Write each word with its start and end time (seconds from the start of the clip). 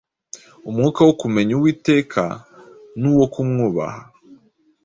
Umwuka 0.69 0.99
wo 1.07 1.13
kumenya 1.21 1.51
Uwiteka 1.55 2.23
n’uwo 2.99 3.25
kumwubaha.”. 3.33 4.01